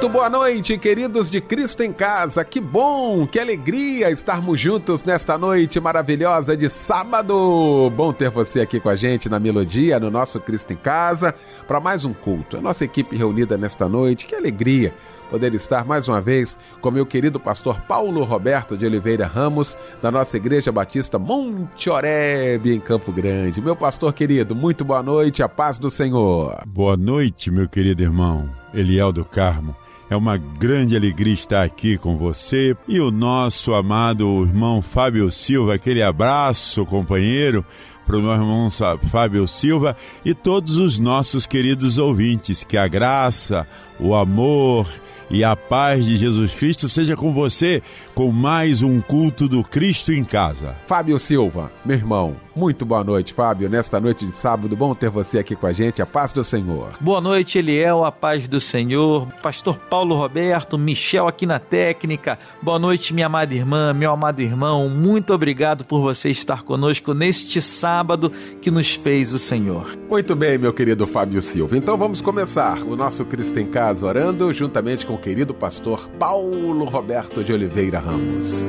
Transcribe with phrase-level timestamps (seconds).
[0.00, 2.42] Muito boa noite, queridos de Cristo em Casa.
[2.42, 7.92] Que bom, que alegria estarmos juntos nesta noite maravilhosa de sábado.
[7.94, 11.34] Bom ter você aqui com a gente na Melodia, no nosso Cristo em Casa,
[11.68, 12.56] para mais um culto.
[12.56, 14.94] A nossa equipe reunida nesta noite, que alegria
[15.28, 20.10] poder estar mais uma vez com meu querido pastor Paulo Roberto de Oliveira Ramos, da
[20.10, 23.60] nossa Igreja Batista Monte Oreb, em Campo Grande.
[23.60, 26.58] Meu pastor querido, muito boa noite, a paz do Senhor.
[26.66, 29.76] Boa noite, meu querido irmão Eliel do Carmo.
[30.10, 35.74] É uma grande alegria estar aqui com você e o nosso amado irmão Fábio Silva.
[35.74, 37.64] Aquele abraço, companheiro,
[38.04, 38.68] para o meu irmão
[39.08, 42.64] Fábio Silva e todos os nossos queridos ouvintes.
[42.64, 43.64] Que a graça,
[44.00, 44.92] o amor
[45.30, 47.80] e a paz de Jesus Cristo seja com você
[48.12, 50.76] com mais um culto do Cristo em casa.
[50.86, 53.70] Fábio Silva, meu irmão, muito boa noite, Fábio.
[53.70, 56.02] Nesta noite de sábado, bom ter você aqui com a gente.
[56.02, 56.90] A paz do Senhor.
[57.00, 59.26] Boa noite, Eliel, a paz do Senhor.
[59.42, 62.38] Pastor Paulo Roberto, Michel aqui na técnica.
[62.60, 64.90] Boa noite, minha amada irmã, meu amado irmão.
[64.90, 69.96] Muito obrigado por você estar conosco neste sábado que nos fez o Senhor.
[70.06, 71.78] Muito bem, meu querido Fábio Silva.
[71.78, 76.84] Então vamos começar o nosso Cristo em Casa orando juntamente com o querido pastor Paulo
[76.84, 78.66] Roberto de Oliveira Ramos.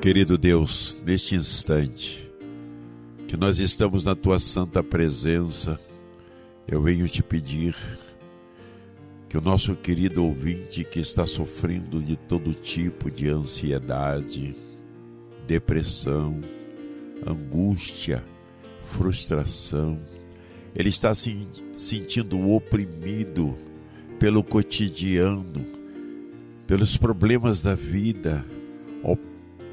[0.00, 2.26] Querido Deus, neste instante
[3.28, 5.78] que nós estamos na tua santa presença,
[6.66, 7.76] eu venho te pedir
[9.28, 14.56] que o nosso querido ouvinte que está sofrendo de todo tipo de ansiedade,
[15.46, 16.40] depressão,
[17.26, 18.24] angústia,
[18.86, 20.00] frustração,
[20.74, 23.54] ele está se sentindo oprimido
[24.18, 25.62] pelo cotidiano,
[26.66, 28.42] pelos problemas da vida.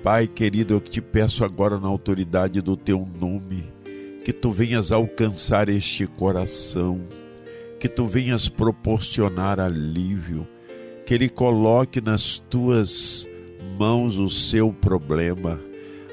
[0.07, 3.69] Pai querido, eu te peço agora na autoridade do teu nome,
[4.23, 7.05] que tu venhas alcançar este coração,
[7.77, 10.47] que tu venhas proporcionar alívio,
[11.05, 13.27] que ele coloque nas tuas
[13.77, 15.59] mãos o seu problema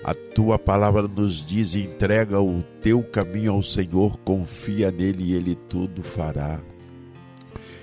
[0.02, 5.54] a tua palavra nos diz: entrega o teu caminho ao Senhor, confia nele e ele
[5.54, 6.60] tudo fará.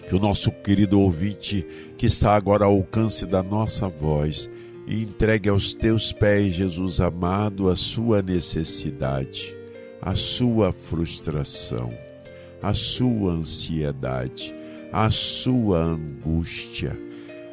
[0.09, 1.65] Que o nosso querido ouvinte,
[1.97, 4.49] que está agora ao alcance da nossa voz,
[4.93, 9.55] entregue aos teus pés, Jesus amado, a sua necessidade,
[10.01, 11.93] a sua frustração,
[12.61, 14.53] a sua ansiedade,
[14.91, 16.99] a sua angústia,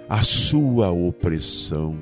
[0.08, 1.96] a sua opressão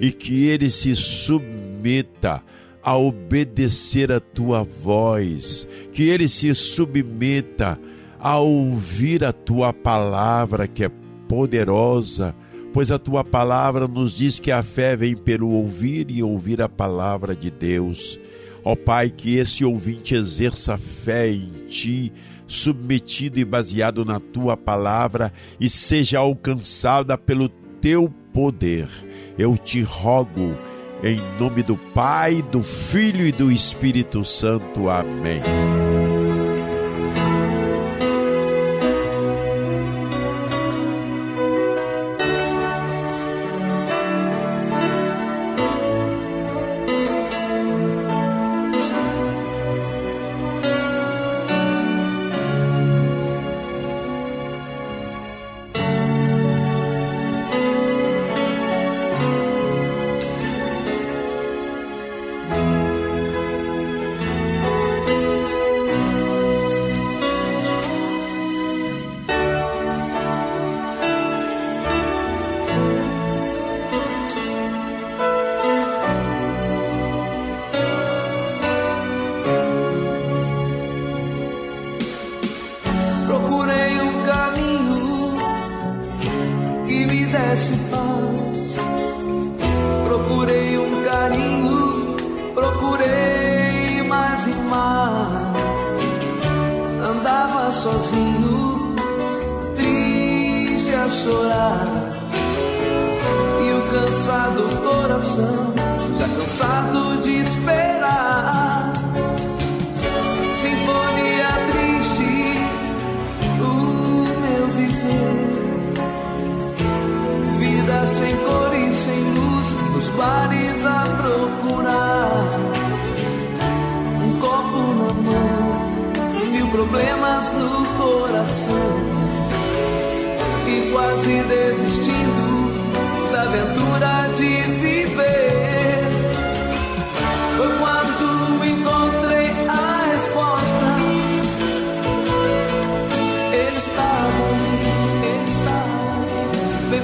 [0.00, 2.42] e que ele se submeta
[2.82, 7.78] a obedecer a tua voz, que ele se submeta
[8.18, 10.90] a ouvir a tua palavra que é
[11.28, 12.34] poderosa,
[12.72, 16.68] pois a tua palavra nos diz que a fé vem pelo ouvir e ouvir a
[16.68, 18.18] palavra de Deus.
[18.64, 22.12] Ó Pai, que esse ouvinte exerça fé em ti,
[22.46, 27.48] submetido e baseado na tua palavra e seja alcançada pelo
[27.80, 28.88] teu poder.
[29.36, 30.54] Eu te rogo,
[31.02, 34.88] em nome do Pai, do Filho e do Espírito Santo.
[34.88, 35.42] Amém.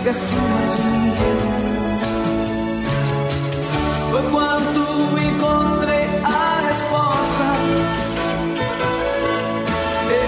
[0.09, 1.13] Pertinho de mim.
[4.11, 4.83] Foi quando
[5.29, 7.47] encontrei a resposta.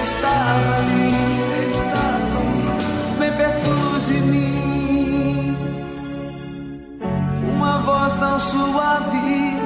[0.03, 1.15] Estava ali,
[1.71, 2.41] estava
[3.19, 3.73] bem perto
[4.06, 5.56] de mim.
[7.55, 9.56] Uma voz tão suave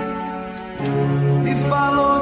[1.42, 2.13] me falou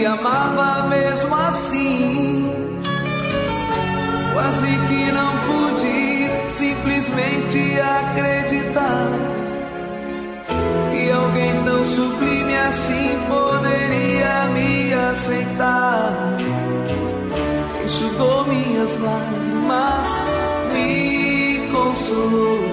[0.00, 2.50] me amava mesmo assim.
[4.32, 9.10] Quase que não pude simplesmente acreditar
[10.90, 16.38] que alguém tão sublime assim poderia me aceitar.
[17.84, 20.08] Enxugou minhas lágrimas,
[20.72, 22.69] me consolou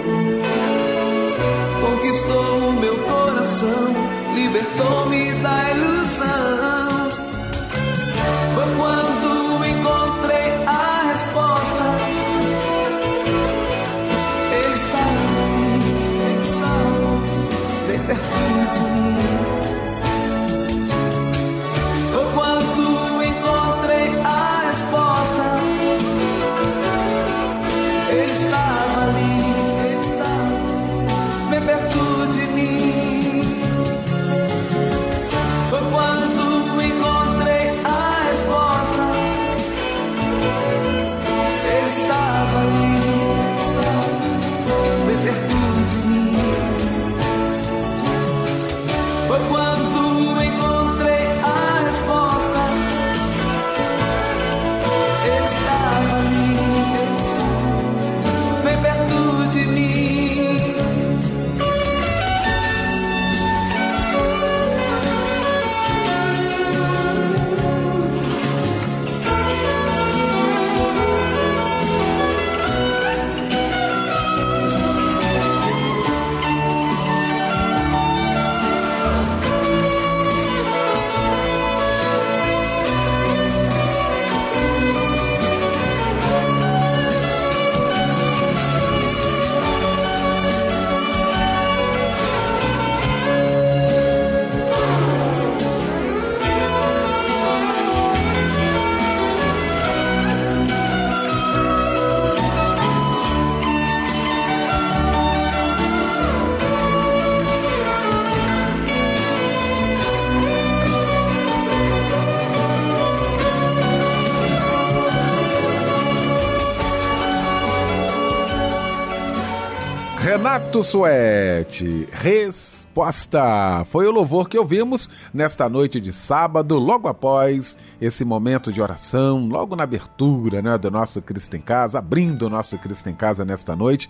[120.57, 123.85] Renato Suete, resposta.
[123.91, 129.47] Foi o louvor que ouvimos nesta noite de sábado, logo após esse momento de oração,
[129.47, 133.45] logo na abertura né, do nosso Cristo em Casa, abrindo o nosso Cristo em Casa
[133.45, 134.09] nesta noite,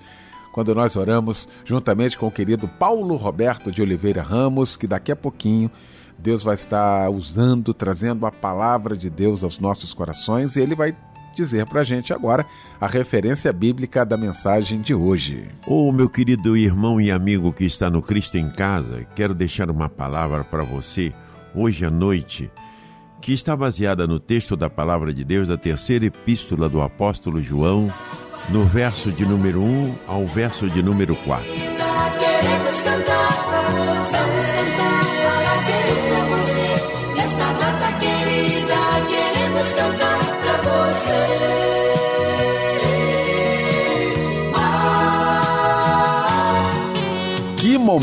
[0.53, 5.17] quando nós oramos juntamente com o querido Paulo Roberto de Oliveira Ramos, que daqui a
[5.17, 5.69] pouquinho
[6.17, 10.95] Deus vai estar usando, trazendo a palavra de Deus aos nossos corações e ele vai
[11.37, 12.45] dizer para a gente agora
[12.81, 15.47] a referência bíblica da mensagem de hoje.
[15.65, 19.87] Ô meu querido irmão e amigo que está no Cristo em Casa, quero deixar uma
[19.87, 21.13] palavra para você
[21.53, 22.51] hoje à noite,
[23.21, 27.91] que está baseada no texto da palavra de Deus da terceira epístola do apóstolo João,
[28.49, 31.45] no verso de número 1 ao verso de número 4.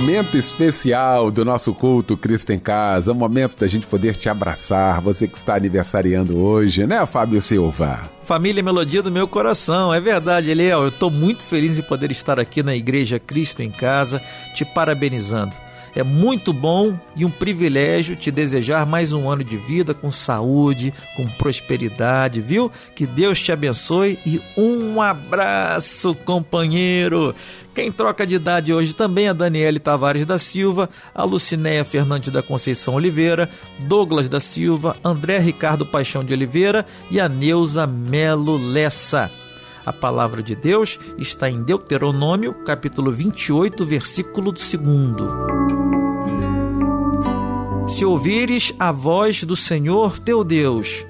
[0.05, 5.01] Momento especial do nosso culto Cristo em Casa, um momento da gente poder te abraçar,
[5.01, 8.03] você que está aniversariando hoje, né, Fábio Silva?
[8.23, 10.83] Família Melodia do meu coração, é verdade, Eliel.
[10.83, 14.21] Eu estou muito feliz em poder estar aqui na Igreja Cristo em Casa,
[14.55, 15.64] te parabenizando.
[15.97, 20.93] É muito bom e um privilégio te desejar mais um ano de vida com saúde,
[21.15, 22.71] com prosperidade, viu?
[22.97, 27.33] Que Deus te abençoe e um abraço, companheiro.
[27.73, 32.43] Quem troca de idade hoje também é Daniele Tavares da Silva, a Lucinéia Fernandes da
[32.43, 33.49] Conceição Oliveira,
[33.81, 39.31] Douglas da Silva, André Ricardo Paixão de Oliveira e a Neuza Melo Lessa.
[39.87, 45.64] A palavra de Deus está em Deuteronômio, capítulo 28, versículo 2.
[47.87, 51.07] Se ouvires a voz do Senhor teu Deus,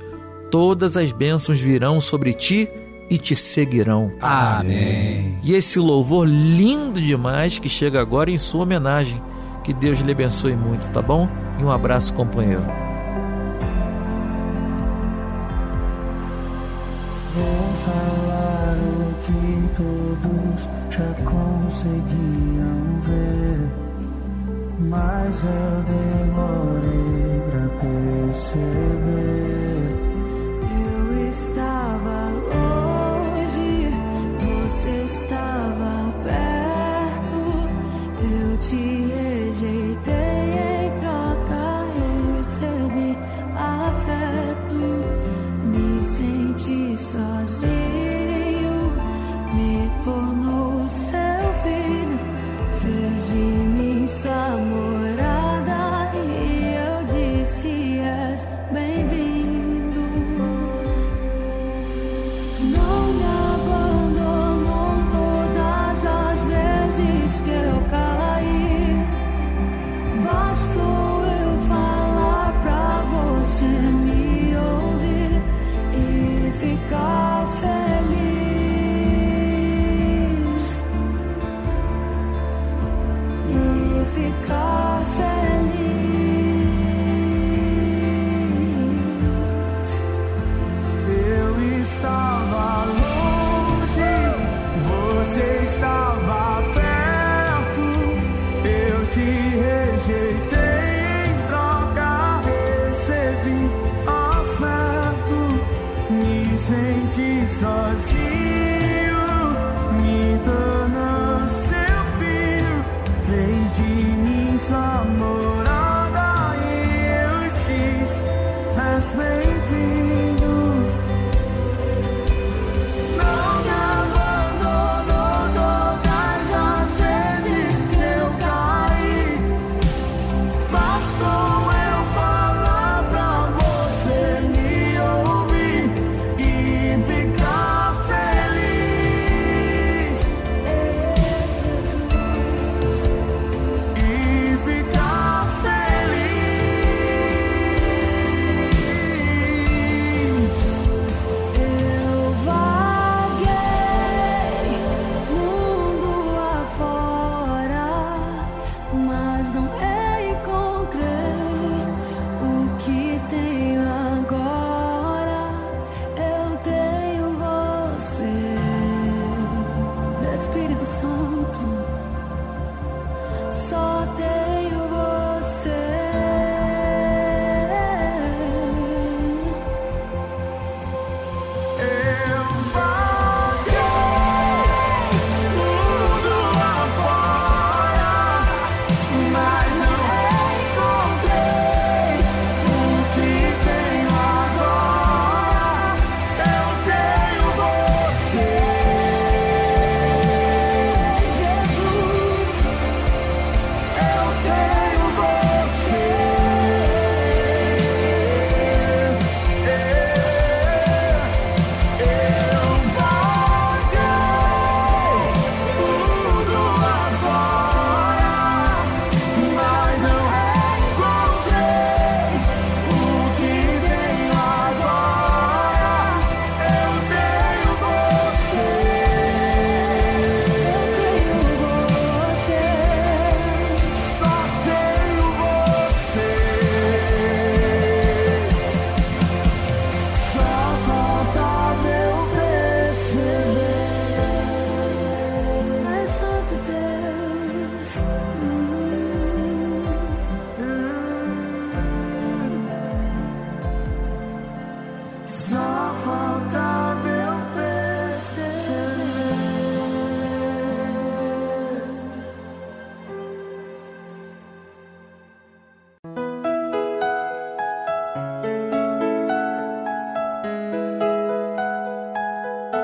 [0.51, 2.69] todas as bênçãos virão sobre ti
[3.09, 4.13] e te seguirão.
[4.21, 5.39] Amém.
[5.43, 9.23] E esse louvor lindo demais que chega agora em sua homenagem.
[9.63, 11.29] Que Deus lhe abençoe muito, tá bom?
[11.59, 12.63] E um abraço, companheiro.
[17.35, 23.71] Vou falar o que todos já conseguiam ver,
[24.79, 29.05] mas eu demorei pra perceber.
[30.71, 32.24] Eu estava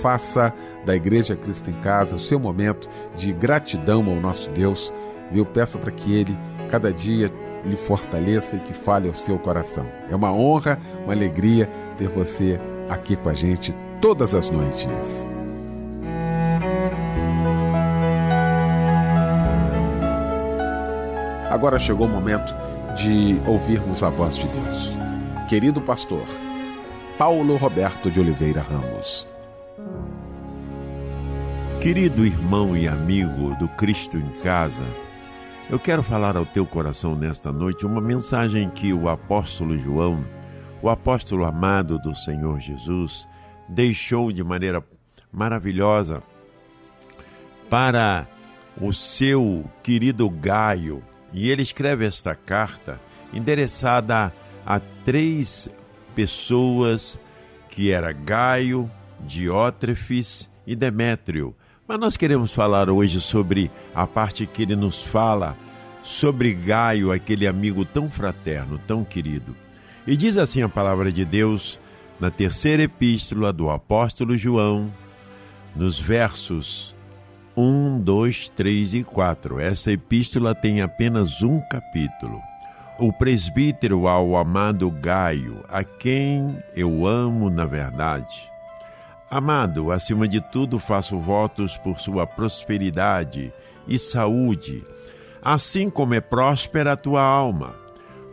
[0.00, 0.52] Faça
[0.84, 4.92] da Igreja Cristo em Casa o seu momento de gratidão ao nosso Deus.
[5.30, 5.46] Viu?
[5.46, 6.36] Peça para que Ele
[6.68, 7.30] cada dia
[7.64, 9.86] lhe fortaleça e que fale ao seu coração.
[10.10, 15.26] É uma honra, uma alegria ter você aqui com a gente todas as noites.
[21.50, 22.54] Agora chegou o momento
[22.96, 24.96] de ouvirmos a voz de Deus.
[25.48, 26.26] Querido pastor,
[27.18, 29.28] Paulo Roberto de Oliveira Ramos.
[31.80, 34.82] Querido irmão e amigo do Cristo em Casa,
[35.70, 40.24] eu quero falar ao teu coração nesta noite uma mensagem que o apóstolo João,
[40.82, 43.28] o apóstolo amado do Senhor Jesus,
[43.68, 44.82] deixou de maneira
[45.32, 46.20] maravilhosa
[47.70, 48.26] para
[48.80, 51.00] o seu querido Gaio.
[51.32, 53.00] E ele escreve esta carta
[53.32, 54.32] endereçada
[54.66, 55.68] a três
[56.14, 57.18] pessoas
[57.70, 58.90] que era Gaio,
[59.20, 61.54] Diótrefes e Demétrio.
[61.86, 65.56] Mas nós queremos falar hoje sobre a parte que ele nos fala
[66.02, 69.56] sobre Gaio, aquele amigo tão fraterno, tão querido.
[70.06, 71.80] E diz assim a palavra de Deus
[72.20, 74.92] na terceira epístola do apóstolo João,
[75.74, 76.94] nos versos
[77.56, 79.58] 1, 2, 3 e 4.
[79.60, 82.40] Essa epístola tem apenas um capítulo.
[82.98, 88.54] O presbítero ao amado Gaio, a quem eu amo na verdade
[89.34, 93.52] Amado, acima de tudo faço votos por sua prosperidade
[93.88, 94.84] e saúde,
[95.42, 97.74] assim como é próspera a tua alma.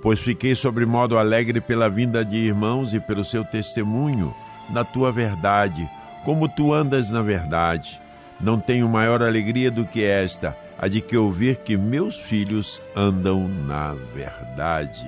[0.04, 4.32] Pois fiquei sobremodo alegre pela vinda de irmãos e pelo seu testemunho
[4.70, 5.90] na tua verdade,
[6.24, 8.00] como tu andas na verdade.
[8.40, 13.48] Não tenho maior alegria do que esta, a de que ouvir que meus filhos andam
[13.48, 15.08] na verdade.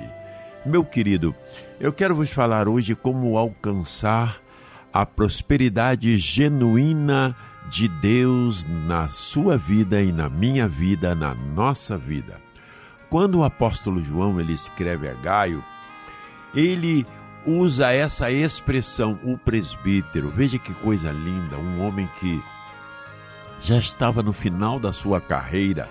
[0.63, 1.35] Meu querido,
[1.79, 4.39] eu quero vos falar hoje como alcançar
[4.93, 7.35] a prosperidade genuína
[7.67, 12.39] de Deus na sua vida e na minha vida, na nossa vida.
[13.09, 15.63] Quando o apóstolo João ele escreve a Gaio,
[16.53, 17.05] ele
[17.45, 20.29] usa essa expressão, o presbítero.
[20.29, 22.41] Veja que coisa linda, um homem que
[23.63, 25.87] já estava no final da sua carreira,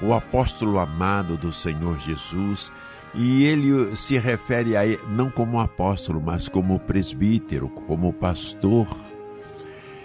[0.00, 2.72] o apóstolo amado do Senhor Jesus,
[3.12, 8.86] e ele se refere a ele não como apóstolo, mas como presbítero, como pastor.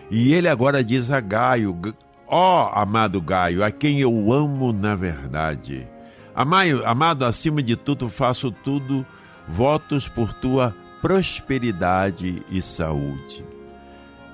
[0.09, 1.79] E ele agora diz a Gaio:
[2.27, 5.87] Ó oh, amado Gaio, a quem eu amo na verdade.
[6.33, 9.05] Amado, amado, acima de tudo, faço tudo,
[9.47, 13.52] votos por tua prosperidade e saúde.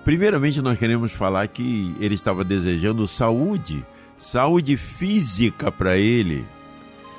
[0.09, 3.85] Primeiramente, nós queremos falar que ele estava desejando saúde,
[4.17, 6.47] saúde física para ele.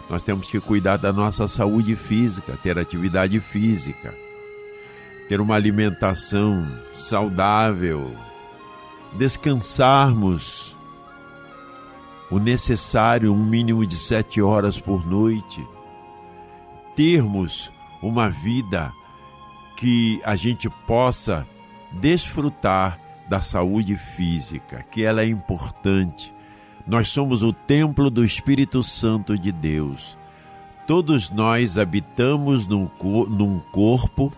[0.09, 4.13] Nós temos que cuidar da nossa saúde física, ter atividade física,
[5.29, 8.13] ter uma alimentação saudável,
[9.13, 10.77] descansarmos
[12.29, 15.65] o necessário, um mínimo de sete horas por noite,
[16.97, 17.71] termos
[18.03, 18.93] uma vida
[19.77, 21.47] que a gente possa
[21.93, 22.99] desfrutar
[23.29, 26.33] da saúde física, que ela é importante
[26.91, 30.19] nós somos o templo do Espírito Santo de Deus.
[30.87, 32.91] Todos nós habitamos num,
[33.29, 34.33] num corpo,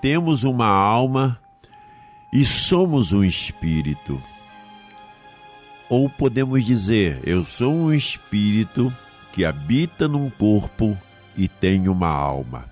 [0.00, 1.38] temos uma alma
[2.32, 4.18] e somos um espírito.
[5.88, 8.90] Ou podemos dizer, eu sou um espírito
[9.30, 10.96] que habita num corpo
[11.36, 12.64] e tem uma alma.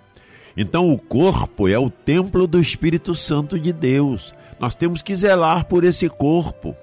[0.57, 4.35] Então o corpo é o templo do Espírito Santo de Deus.
[4.61, 6.77] Nós temos que zelar por esse corpo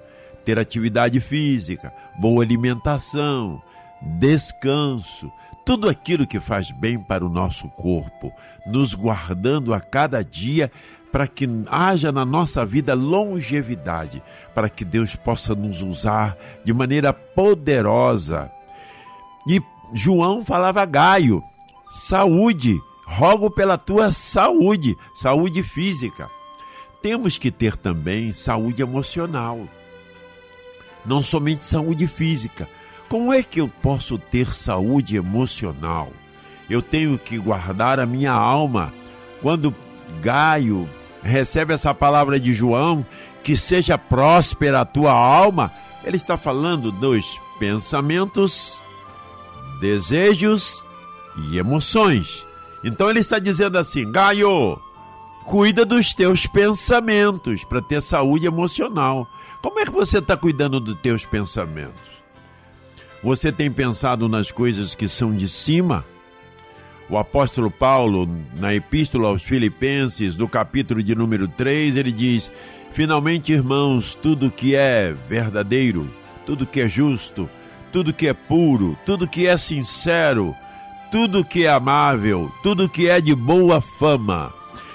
[0.44, 3.62] ter atividade física, boa alimentação,
[4.00, 5.30] descanso,
[5.64, 8.32] tudo aquilo que faz bem para o nosso corpo,
[8.66, 10.70] nos guardando a cada dia
[11.12, 14.22] para que haja na nossa vida longevidade,
[14.54, 18.50] para que Deus possa nos usar de maneira poderosa.
[19.48, 19.60] E
[19.92, 21.42] João falava Gaio,
[21.90, 22.78] saúde,
[23.10, 26.30] rogo pela tua saúde, saúde física.
[27.02, 29.66] Temos que ter também saúde emocional
[31.04, 32.68] não somente saúde física.
[33.08, 36.12] Como é que eu posso ter saúde emocional?
[36.68, 38.92] Eu tenho que guardar a minha alma.
[39.42, 39.74] Quando
[40.20, 40.88] Gaio
[41.22, 43.04] recebe essa palavra de João,
[43.42, 45.72] que seja próspera a tua alma,
[46.04, 48.80] ele está falando dos pensamentos,
[49.80, 50.84] desejos
[51.50, 52.46] e emoções.
[52.82, 54.78] Então ele está dizendo assim: Gaio,
[55.44, 59.28] cuida dos teus pensamentos para ter saúde emocional.
[59.62, 62.10] Como é que você está cuidando dos teus pensamentos?
[63.22, 66.04] Você tem pensado nas coisas que são de cima?
[67.10, 72.50] O apóstolo Paulo, na epístola aos Filipenses, do capítulo de número 3, ele diz:
[72.92, 76.08] Finalmente, irmãos, tudo que é verdadeiro,
[76.46, 77.50] tudo que é justo,
[77.92, 80.54] tudo que é puro, tudo que é sincero,
[81.10, 84.52] tudo que é amável, tudo que é de boa fama,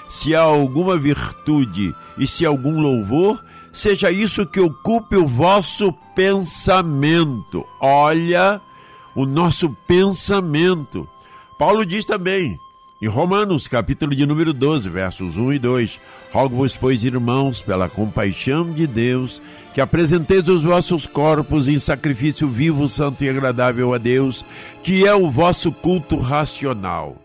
[0.08, 7.66] se há alguma virtude e se algum louvor, seja isso que ocupe o vosso pensamento.
[7.80, 8.60] Olha
[9.14, 11.08] o nosso pensamento.
[11.58, 12.58] Paulo diz também,
[13.00, 16.00] em Romanos, capítulo de número 12, versos 1 e 2:
[16.32, 19.42] Rogo-vos, pois, irmãos, pela compaixão de Deus,
[19.74, 24.44] que apresenteis os vossos corpos em sacrifício vivo, santo e agradável a Deus,
[24.82, 27.16] que é o vosso culto racional.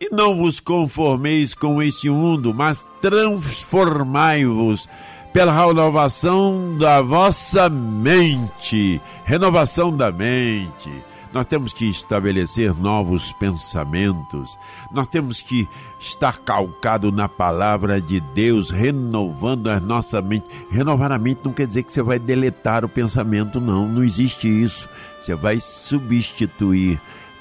[0.00, 4.88] E não vos conformeis com este mundo, mas transformai-vos
[5.34, 8.98] pela renovação da vossa mente.
[9.26, 10.90] Renovação da mente.
[11.32, 14.58] Nós temos que estabelecer novos pensamentos.
[14.90, 15.68] Nós temos que
[16.00, 20.46] estar calcado na palavra de Deus, renovando a nossa mente.
[20.70, 23.86] Renovar a mente não quer dizer que você vai deletar o pensamento, não.
[23.86, 24.88] Não existe isso.
[25.20, 27.00] Você vai substituir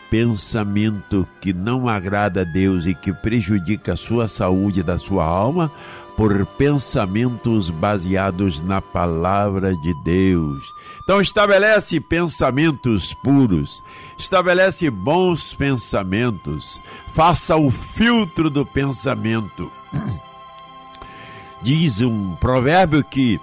[0.09, 5.71] pensamento que não agrada a Deus e que prejudica a sua saúde da sua alma
[6.19, 10.63] por pensamentos baseados na palavra de Deus.
[11.03, 13.81] Então estabelece pensamentos puros,
[14.17, 19.71] estabelece bons pensamentos, faça o filtro do pensamento.
[21.61, 23.39] Diz um provérbio que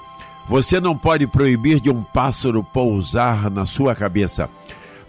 [0.49, 4.49] você não pode proibir de um pássaro pousar na sua cabeça,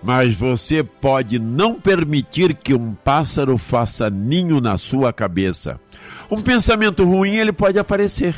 [0.02, 5.80] mas você pode não permitir que um pássaro faça ninho na sua cabeça.
[6.30, 8.36] Um pensamento ruim ele pode aparecer,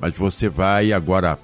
[0.00, 1.38] mas você vai agora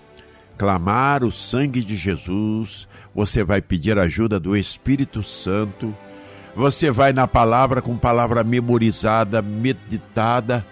[0.57, 5.95] clamar o sangue de Jesus, você vai pedir ajuda do Espírito Santo,
[6.55, 10.65] você vai na palavra com palavra memorizada, meditada,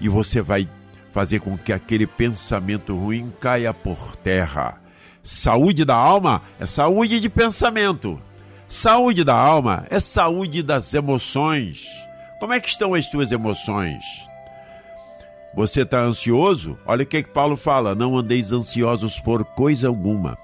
[0.00, 0.68] e você vai
[1.12, 4.83] fazer com que aquele pensamento ruim caia por terra.
[5.26, 8.20] Saúde da alma é saúde de pensamento.
[8.68, 11.86] Saúde da alma é saúde das emoções.
[12.38, 14.04] Como é que estão as suas emoções?
[15.54, 16.78] Você está ansioso?
[16.84, 20.36] Olha o que, que Paulo fala: não andeis ansiosos por coisa alguma.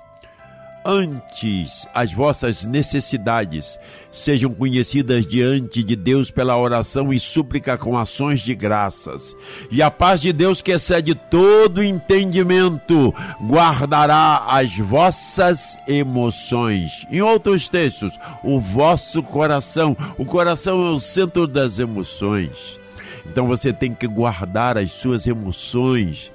[0.84, 3.78] Antes as vossas necessidades
[4.10, 9.36] sejam conhecidas diante de Deus pela oração e súplica com ações de graças.
[9.70, 17.04] E a paz de Deus, que excede todo entendimento, guardará as vossas emoções.
[17.10, 19.94] Em outros textos, o vosso coração.
[20.16, 22.80] O coração é o centro das emoções.
[23.26, 26.32] Então você tem que guardar as suas emoções.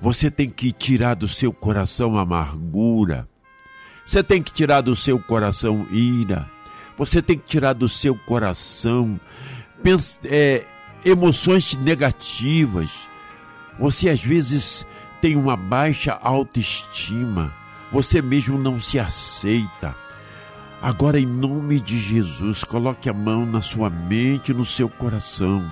[0.00, 3.27] Você tem que tirar do seu coração amargura.
[4.08, 6.48] Você tem que tirar do seu coração ira.
[6.96, 9.20] Você tem que tirar do seu coração
[10.24, 10.64] é,
[11.04, 12.90] emoções negativas.
[13.78, 14.86] Você às vezes
[15.20, 17.52] tem uma baixa autoestima.
[17.92, 19.94] Você mesmo não se aceita.
[20.80, 25.70] Agora, em nome de Jesus, coloque a mão na sua mente, no seu coração.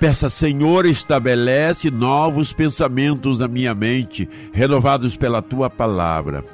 [0.00, 6.44] Peça, Senhor, estabelece novos pensamentos na minha mente, renovados pela tua palavra.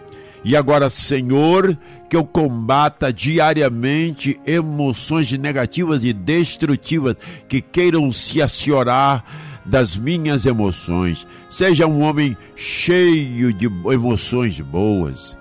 [0.44, 1.77] E agora, Senhor,
[2.09, 7.16] que eu combata diariamente emoções negativas e destrutivas
[7.48, 9.24] que queiram se assiorar
[9.64, 11.27] das minhas emoções.
[11.48, 15.38] Seja um homem cheio de emoções boas.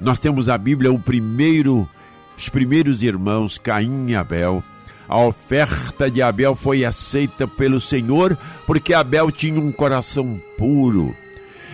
[0.00, 1.88] Nós temos a Bíblia, o primeiro,
[2.36, 4.64] os primeiros irmãos, Caim e Abel.
[5.08, 11.14] A oferta de Abel foi aceita pelo Senhor porque Abel tinha um coração puro.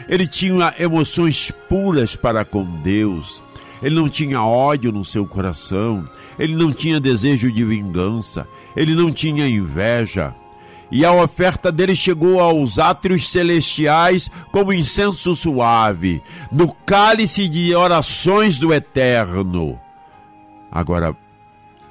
[0.08, 3.42] Ele tinha emoções puras para com Deus.
[3.82, 6.04] Ele não tinha ódio no seu coração.
[6.38, 8.46] Ele não tinha desejo de vingança.
[8.76, 10.34] Ele não tinha inveja.
[10.90, 18.56] E a oferta dele chegou aos átrios celestiais como incenso suave, no cálice de orações
[18.56, 19.80] do Eterno.
[20.70, 21.16] Agora,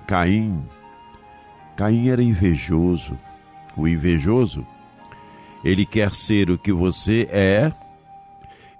[0.08, 0.64] Caim
[1.76, 3.18] Caim era invejoso.
[3.76, 4.66] O invejoso,
[5.64, 7.74] ele quer ser o que você é,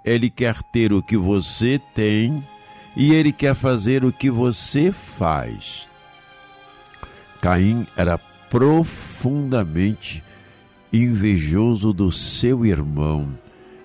[0.06, 2.46] ele quer ter o que você tem
[2.96, 5.84] e ele quer fazer o que você faz.
[7.42, 8.16] Caim era
[8.48, 10.22] profundamente
[10.92, 13.36] invejoso do seu irmão,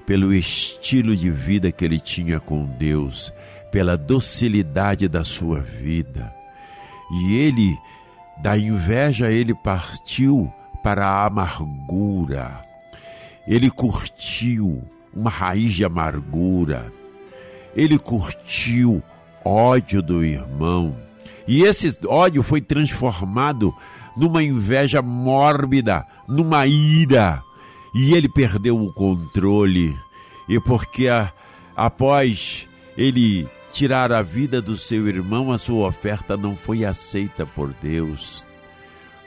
[0.05, 3.33] pelo estilo de vida que ele tinha com Deus,
[3.71, 6.33] pela docilidade da sua vida.
[7.11, 7.75] E ele,
[8.41, 10.51] da inveja, ele partiu
[10.83, 12.61] para a amargura.
[13.47, 16.91] Ele curtiu uma raiz de amargura.
[17.75, 19.01] Ele curtiu
[19.43, 20.95] ódio do irmão.
[21.47, 23.73] E esse ódio foi transformado
[24.15, 27.41] numa inveja mórbida, numa ira.
[27.93, 29.97] E ele perdeu o controle.
[30.47, 31.31] E porque a,
[31.75, 37.73] após ele tirar a vida do seu irmão, a sua oferta não foi aceita por
[37.81, 38.45] Deus.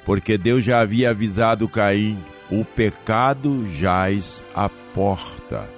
[0.05, 2.19] Porque Deus já havia avisado Caim:
[2.51, 5.69] o pecado jaz à porta.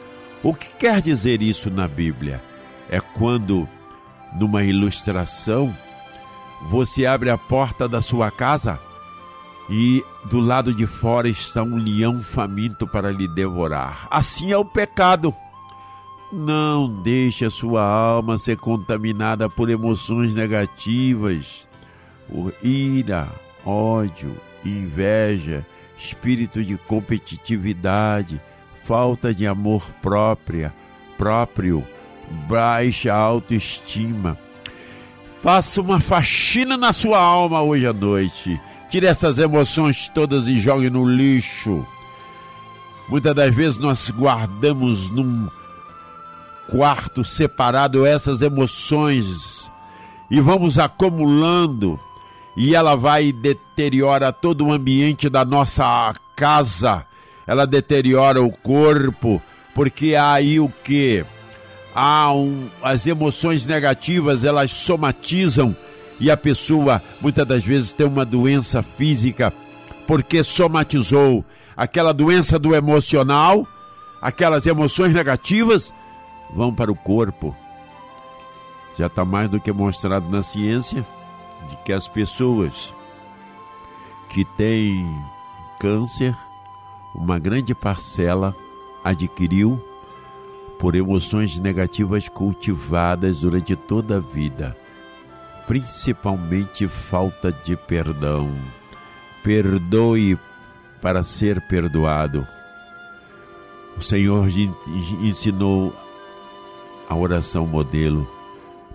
[0.42, 2.40] O que quer dizer isso na Bíblia?
[2.88, 3.68] É quando,
[4.38, 5.74] numa ilustração,
[6.70, 8.78] você abre a porta da sua casa
[9.68, 14.06] e do lado de fora está um leão faminto para lhe devorar.
[14.10, 15.34] Assim é o pecado.
[16.32, 21.66] Não deixe a sua alma ser contaminada por emoções negativas,
[22.28, 23.28] por ira,
[23.64, 25.64] ódio, inveja,
[25.96, 28.40] espírito de competitividade,
[28.86, 30.72] falta de amor própria,
[31.18, 31.84] próprio,
[32.48, 34.38] baixa autoestima.
[35.42, 38.60] Faça uma faxina na sua alma hoje à noite.
[38.88, 41.84] Tire essas emoções todas e jogue no lixo.
[43.08, 45.48] Muitas das vezes nós guardamos num
[46.70, 49.70] quarto separado essas emoções
[50.30, 51.98] e vamos acumulando
[52.56, 57.04] e ela vai deteriora todo o ambiente da nossa casa.
[57.46, 59.42] Ela deteriora o corpo,
[59.74, 61.24] porque aí o que?
[61.94, 65.74] Há um, as emoções negativas, elas somatizam
[66.18, 69.52] e a pessoa muitas das vezes tem uma doença física
[70.06, 71.44] porque somatizou
[71.76, 73.66] aquela doença do emocional,
[74.20, 75.92] aquelas emoções negativas
[76.54, 77.54] vão para o corpo.
[78.98, 81.04] Já está mais do que mostrado na ciência
[81.68, 82.94] de que as pessoas
[84.30, 85.06] que têm
[85.78, 86.34] câncer,
[87.16, 88.54] uma grande parcela
[89.02, 89.82] adquiriu
[90.78, 94.76] por emoções negativas cultivadas durante toda a vida,
[95.66, 98.54] principalmente falta de perdão.
[99.42, 100.38] Perdoe
[101.00, 102.46] para ser perdoado.
[103.96, 104.46] O Senhor
[105.22, 105.94] ensinou
[107.08, 108.28] a oração modelo.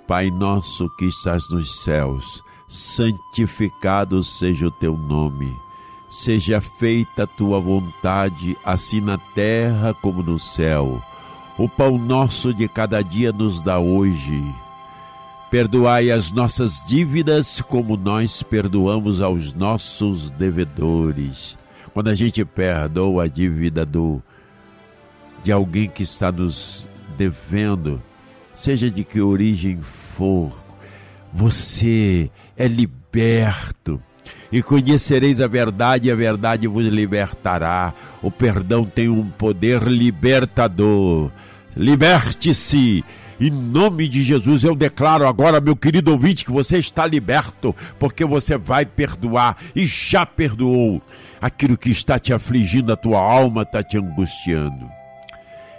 [0.07, 5.55] Pai nosso que estás nos céus, santificado seja o teu nome.
[6.11, 11.01] Seja feita a tua vontade, assim na terra como no céu.
[11.57, 14.43] O pão nosso de cada dia nos dá hoje.
[15.49, 21.57] Perdoai as nossas dívidas, como nós perdoamos aos nossos devedores.
[21.93, 24.21] Quando a gente perdoa a dívida do
[25.41, 28.01] de alguém que está nos devendo,
[28.53, 29.79] seja de que origem
[30.17, 30.51] for,
[31.33, 34.01] você é liberto.
[34.51, 37.93] E conhecereis a verdade, e a verdade vos libertará.
[38.21, 41.31] O perdão tem um poder libertador.
[41.75, 43.03] Liberte-se.
[43.39, 48.23] Em nome de Jesus, eu declaro agora, meu querido ouvinte, que você está liberto, porque
[48.23, 51.01] você vai perdoar e já perdoou
[51.41, 54.85] aquilo que está te afligindo, a tua alma está te angustiando.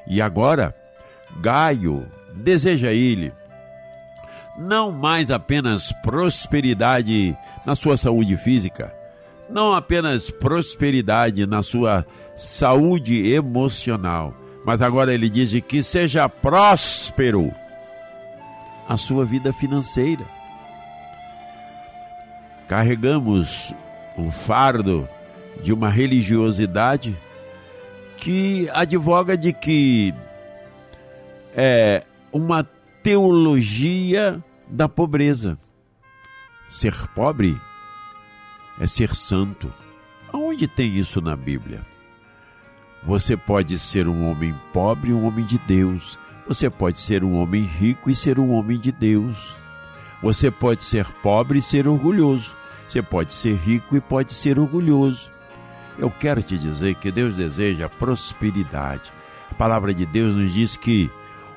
[0.08, 0.74] E agora,
[1.40, 2.04] Gaio
[2.35, 3.32] deseja ele
[4.56, 8.94] não mais apenas prosperidade na sua saúde física,
[9.48, 14.34] não apenas prosperidade na sua saúde emocional,
[14.64, 17.52] mas agora ele diz que seja próspero
[18.88, 20.24] a sua vida financeira.
[22.68, 23.74] Carregamos
[24.16, 25.08] um fardo
[25.62, 27.16] de uma religiosidade
[28.16, 30.14] que advoga de que
[31.54, 32.66] é uma
[33.02, 35.58] teologia da pobreza.
[36.68, 37.60] Ser pobre
[38.78, 39.72] é ser santo.
[40.32, 41.82] Aonde tem isso na Bíblia?
[43.02, 46.18] Você pode ser um homem pobre e um homem de Deus.
[46.46, 49.54] Você pode ser um homem rico e ser um homem de Deus.
[50.22, 52.56] Você pode ser pobre e ser orgulhoso.
[52.88, 55.30] Você pode ser rico e pode ser orgulhoso.
[55.98, 59.12] Eu quero te dizer que Deus deseja prosperidade.
[59.50, 61.10] A palavra de Deus nos diz que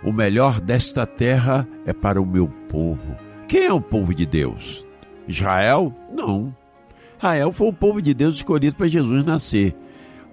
[0.05, 3.15] o melhor desta terra é para o meu povo.
[3.47, 4.85] Quem é o povo de Deus?
[5.27, 5.91] Israel?
[6.13, 6.55] Não.
[7.17, 9.75] Israel foi o povo de Deus escolhido para Jesus nascer.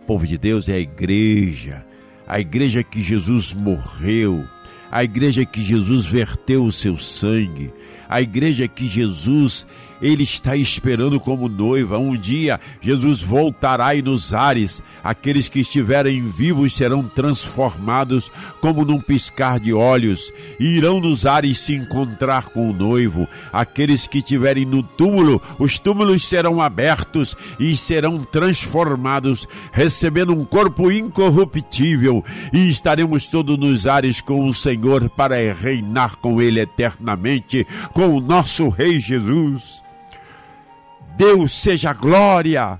[0.03, 1.87] O povo de Deus é a igreja,
[2.27, 4.45] a igreja que Jesus morreu,
[4.91, 7.73] a igreja que Jesus verteu o seu sangue,
[8.07, 9.67] a igreja que Jesus
[10.03, 11.97] ele está esperando como noiva.
[11.99, 19.01] Um dia Jesus voltará e nos ares, aqueles que estiverem vivos serão transformados como num
[19.01, 23.29] piscar de olhos, e irão nos ares se encontrar com o noivo.
[23.53, 30.91] Aqueles que estiverem no túmulo, os túmulos serão abertos e serão transformados, recebendo um corpo
[30.91, 38.17] incorruptível, e estaremos todos nos ares com o Senhor para reinar com Ele eternamente, com
[38.17, 39.83] o nosso Rei Jesus.
[41.16, 42.79] Deus seja glória.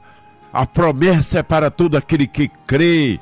[0.52, 3.18] A promessa é para todo aquele que crê.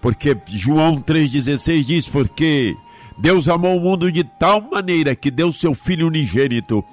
[0.00, 2.74] Porque João 3,16 diz: Porque
[3.18, 6.84] Deus amou o mundo de tal maneira que deu seu Filho unigênito,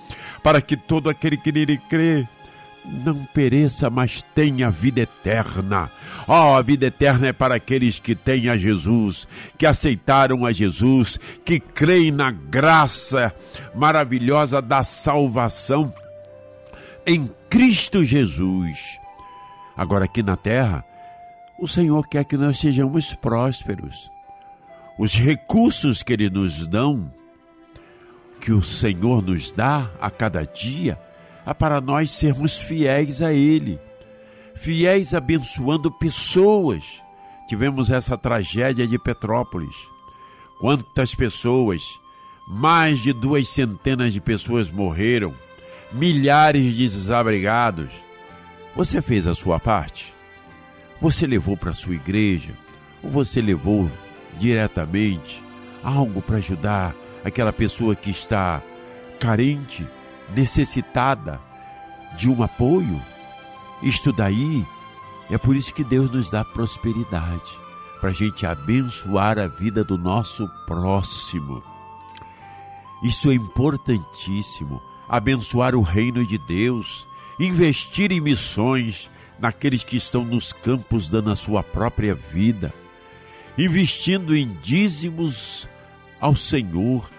[0.42, 2.28] para que todo aquele que nele crê
[2.86, 5.90] não pereça, mas tenha vida eterna.
[6.28, 9.28] Oh, a vida eterna é para aqueles que têm a Jesus,
[9.58, 13.34] que aceitaram a Jesus, que creem na graça
[13.74, 15.94] maravilhosa da salvação
[17.06, 19.00] em Cristo Jesus.
[19.76, 20.86] Agora, aqui na terra,
[21.60, 24.10] o Senhor quer que nós sejamos prósperos.
[24.98, 27.12] Os recursos que Ele nos dão,
[28.40, 31.00] que o Senhor nos dá a cada dia,
[31.46, 33.80] é para nós sermos fiéis a Ele,
[34.56, 37.02] fiéis abençoando pessoas.
[37.48, 39.76] Tivemos essa tragédia de Petrópolis.
[40.60, 41.82] Quantas pessoas,
[42.48, 45.34] mais de duas centenas de pessoas morreram
[45.94, 47.90] milhares de desabrigados.
[48.76, 50.14] Você fez a sua parte?
[51.00, 52.54] Você levou para sua igreja?
[53.04, 53.90] Ou você levou
[54.40, 55.44] diretamente
[55.84, 58.62] algo para ajudar aquela pessoa que está
[59.20, 59.88] carente,
[60.36, 61.40] necessitada
[62.18, 63.00] de um apoio?
[63.84, 64.66] Isto daí
[65.30, 67.52] é por isso que Deus nos dá prosperidade
[68.00, 71.64] para a gente abençoar a vida do nosso próximo.
[73.04, 77.08] Isso é importantíssimo abençoar o reino de Deus,
[77.40, 82.74] investir em missões naqueles que estão nos campos dando a sua própria vida,
[83.58, 85.68] investindo em dízimos
[86.20, 87.10] ao Senhor.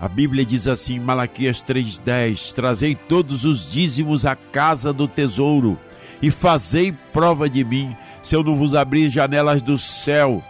[0.00, 5.78] A Bíblia diz assim em Malaquias 3,10: Trazei todos os dízimos à casa do tesouro
[6.22, 10.42] e fazei prova de mim, se eu não vos abrir janelas do céu,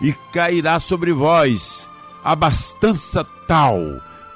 [0.00, 1.88] e cairá sobre vós
[2.24, 3.78] abastança tal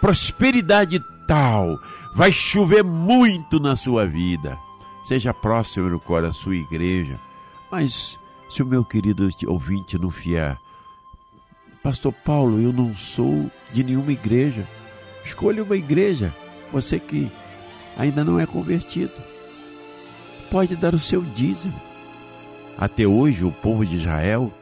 [0.01, 1.79] prosperidade tal,
[2.15, 4.59] vai chover muito na sua vida.
[5.05, 7.19] Seja próximo no cor a sua igreja.
[7.71, 8.19] Mas
[8.51, 10.57] se o meu querido ouvinte não fier,
[11.83, 14.67] Pastor Paulo, eu não sou de nenhuma igreja.
[15.25, 16.35] Escolha uma igreja.
[16.73, 17.31] Você que
[17.97, 19.13] ainda não é convertido,
[20.51, 21.81] pode dar o seu dízimo.
[22.77, 24.53] Até hoje, o povo de Israel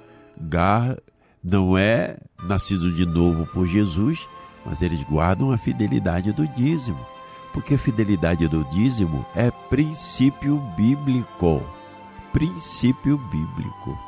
[1.43, 4.27] não é nascido de novo por Jesus,
[4.67, 6.99] mas eles guardam a fidelidade do dízimo,
[7.53, 11.63] porque a fidelidade do dízimo é princípio bíblico.
[12.33, 13.99] Princípio bíblico.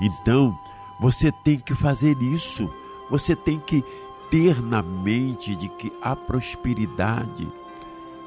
[0.00, 0.56] Então,
[1.00, 2.72] você tem que fazer isso.
[3.10, 3.82] Você tem que
[4.30, 7.48] ter na mente de que a prosperidade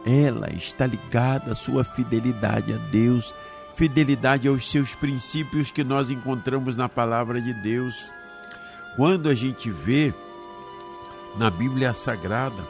[0.05, 3.33] ela está ligada à sua fidelidade a Deus,
[3.75, 8.05] fidelidade aos seus princípios que nós encontramos na palavra de Deus.
[8.95, 10.13] Quando a gente vê
[11.37, 12.67] na Bíblia Sagrada.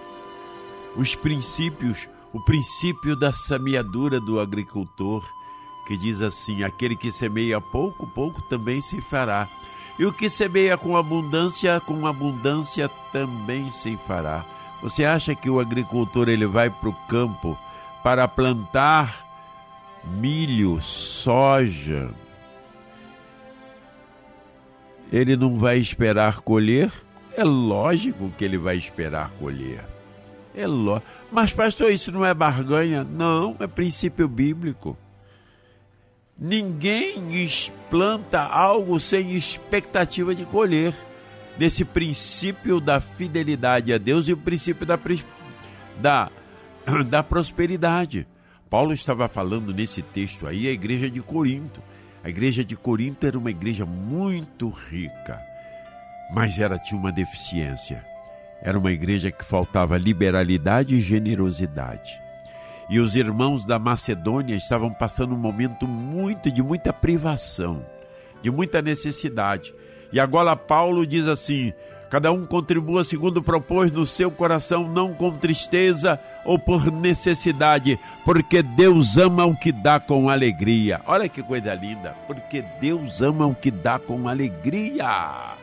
[0.95, 5.23] Os princípios, o princípio da semeadura do agricultor,
[5.85, 9.47] que diz assim: aquele que semeia pouco, pouco também se fará.
[9.97, 14.45] E o que semeia com abundância, com abundância também se fará.
[14.81, 17.57] Você acha que o agricultor ele vai para o campo
[18.03, 19.25] para plantar
[20.03, 22.11] milho, soja?
[25.11, 26.91] Ele não vai esperar colher?
[27.37, 29.85] É lógico que ele vai esperar colher.
[30.55, 31.07] É lógico.
[31.31, 33.03] Mas, pastor, isso não é barganha?
[33.03, 34.97] Não, é princípio bíblico.
[36.39, 37.47] Ninguém
[37.91, 40.95] planta algo sem expectativa de colher.
[41.59, 44.99] Nesse princípio da fidelidade a Deus e o princípio da,
[45.99, 46.31] da,
[47.07, 48.27] da prosperidade.
[48.67, 51.83] Paulo estava falando nesse texto aí a igreja de Corinto.
[52.23, 55.46] A igreja de Corinto era uma igreja muito rica
[56.29, 58.05] mas ela tinha uma deficiência.
[58.61, 62.21] Era uma igreja que faltava liberalidade e generosidade.
[62.89, 67.85] E os irmãos da Macedônia estavam passando um momento muito de muita privação,
[68.41, 69.73] de muita necessidade.
[70.11, 71.73] E agora Paulo diz assim:
[72.09, 78.63] cada um contribua segundo propôs no seu coração, não com tristeza ou por necessidade, porque
[78.63, 81.01] Deus ama o que dá com alegria.
[81.05, 85.57] Olha que coisa linda, porque Deus ama o que dá com alegria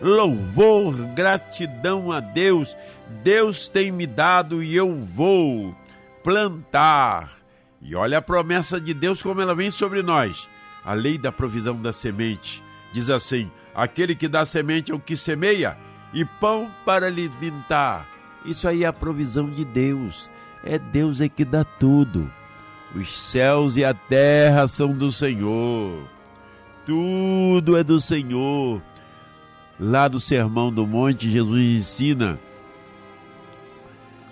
[0.00, 2.76] louvor, gratidão a Deus.
[3.22, 5.74] Deus tem me dado e eu vou.
[6.22, 7.30] plantar.
[7.82, 10.48] E olha a promessa de Deus como ela vem sobre nós.
[10.82, 15.16] A lei da provisão da semente diz assim: aquele que dá semente é o que
[15.16, 15.76] semeia
[16.14, 18.08] e pão para alimentar.
[18.44, 20.30] Isso aí é a provisão de Deus.
[20.62, 22.32] É Deus é que dá tudo.
[22.94, 26.08] Os céus e a terra são do Senhor.
[26.86, 28.80] Tudo é do Senhor.
[29.78, 32.38] Lá do Sermão do Monte, Jesus ensina.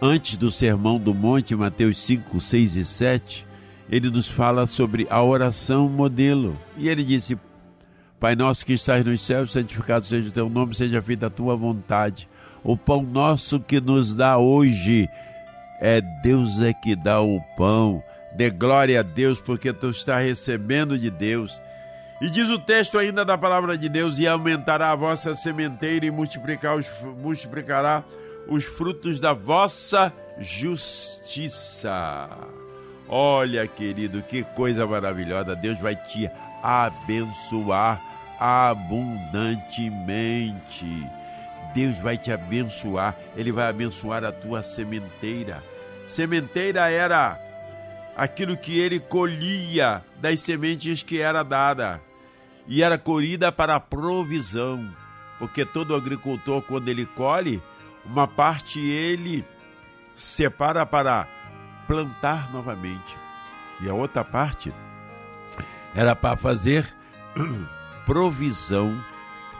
[0.01, 3.47] Antes do Sermão do Monte, Mateus 5, 6 e 7,
[3.91, 6.59] ele nos fala sobre a oração modelo.
[6.77, 7.39] E ele disse:
[8.19, 11.57] Pai nosso que estás nos céus, santificado seja o teu nome, seja feita a tua
[11.57, 12.29] vontade.
[12.63, 15.09] O pão nosso que nos dá hoje,
[15.81, 18.01] é Deus é que dá o pão.
[18.37, 21.61] Dê glória a Deus, porque tu está recebendo de Deus.
[22.23, 26.11] E diz o texto ainda da palavra de Deus: e aumentará a vossa sementeira e
[26.11, 26.87] multiplicar os,
[27.19, 28.05] multiplicará
[28.47, 32.31] os frutos da vossa justiça.
[33.09, 35.57] Olha, querido, que coisa maravilhosa!
[35.57, 36.31] Deus vai te
[36.63, 38.01] abençoar
[38.39, 41.11] abundantemente.
[41.75, 45.61] Deus vai te abençoar, Ele vai abençoar a tua sementeira.
[46.07, 47.37] Sementeira era
[48.17, 52.01] aquilo que ele colhia das sementes que era dada
[52.67, 54.89] e era colhida para a provisão,
[55.39, 57.63] porque todo agricultor quando ele colhe,
[58.05, 59.45] uma parte ele
[60.15, 61.27] separa para
[61.87, 63.17] plantar novamente
[63.81, 64.73] e a outra parte
[65.95, 66.87] era para fazer
[68.07, 69.03] provisão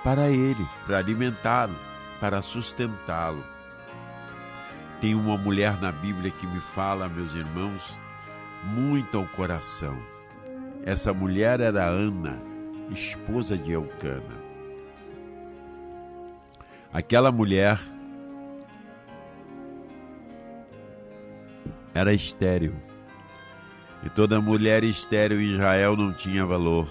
[0.05, 1.77] para ele, para alimentá-lo,
[2.21, 3.45] para sustentá-lo.
[5.01, 7.99] Tem uma mulher na Bíblia que me fala, meus irmãos,
[8.65, 10.01] muito ao coração.
[10.85, 12.41] Essa mulher era Ana,
[12.91, 14.43] esposa de Eucana.
[16.93, 17.79] Aquela mulher
[21.95, 22.75] era estéril.
[24.05, 26.89] E toda mulher estéril em Israel não tinha valor.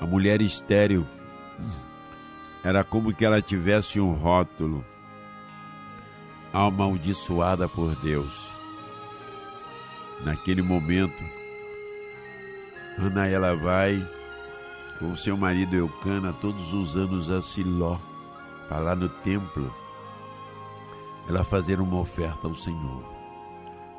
[0.00, 1.06] A mulher estéril
[2.62, 4.84] era como que ela tivesse um rótulo
[6.52, 8.48] amaldiçoada por Deus.
[10.24, 11.22] Naquele momento,
[12.98, 14.06] Ana ela vai
[14.98, 17.98] com seu marido Eucana todos os anos a Siló,
[18.68, 19.74] para lá no templo,
[21.28, 23.04] ela fazer uma oferta ao Senhor.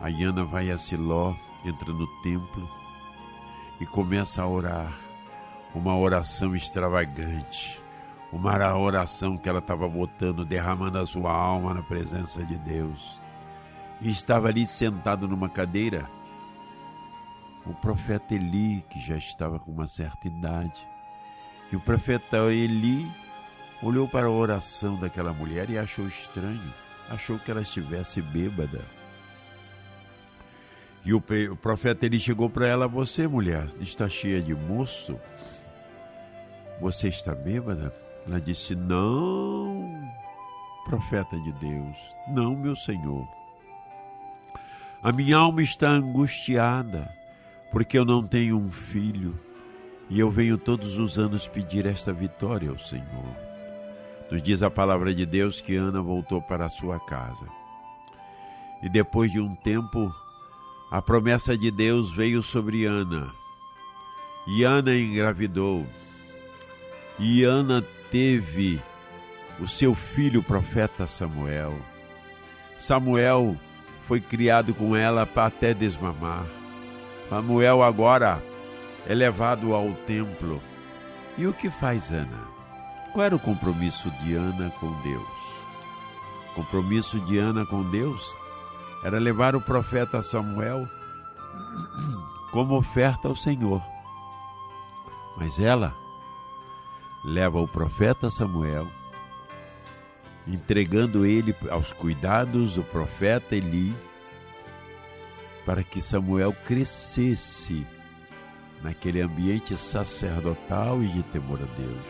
[0.02, 1.34] A Ana vai a Siló,
[1.66, 2.70] entra no templo
[3.80, 4.94] e começa a orar,
[5.74, 7.84] uma oração extravagante
[8.36, 13.18] uma oração que ela estava botando, derramando a sua alma na presença de Deus.
[14.02, 16.10] E estava ali sentado numa cadeira
[17.66, 20.86] o profeta Eli, que já estava com uma certa idade.
[21.72, 23.10] E o profeta Eli
[23.82, 26.74] olhou para a oração daquela mulher e achou estranho,
[27.10, 28.82] achou que ela estivesse bêbada.
[31.04, 35.20] E o, profeta Eli chegou para ela: Você, mulher, está cheia de moço?
[36.82, 37.94] Você está bêbada?
[38.26, 40.02] Ela disse: Não,
[40.86, 41.98] profeta de Deus,
[42.28, 43.28] não, meu senhor.
[45.04, 47.14] A minha alma está angustiada,
[47.76, 49.38] porque eu não tenho um filho,
[50.10, 53.36] e eu venho todos os anos pedir esta vitória ao Senhor.
[54.32, 57.46] Nos diz a palavra de Deus que Ana voltou para a sua casa.
[58.82, 60.10] E depois de um tempo,
[60.90, 63.30] a promessa de Deus veio sobre Ana.
[64.48, 65.86] E Ana engravidou.
[67.20, 68.82] E Ana teve
[69.60, 71.78] o seu filho, o profeta Samuel.
[72.78, 73.58] Samuel
[74.06, 76.48] foi criado com ela para até desmamar.
[77.30, 78.42] Samuel agora
[79.08, 80.62] é levado ao templo.
[81.38, 82.48] E o que faz Ana?
[83.14, 85.28] Qual era o compromisso de Ana com Deus?
[86.52, 88.36] O compromisso de Ana com Deus
[89.04, 90.88] era levar o profeta Samuel
[92.52, 93.82] como oferta ao Senhor.
[95.38, 95.94] Mas ela
[97.24, 98.88] leva o profeta Samuel,
[100.48, 103.96] entregando ele aos cuidados do profeta Eli,
[105.66, 107.86] para que Samuel crescesse
[108.82, 112.06] naquele ambiente sacerdotal e de temor a Deus.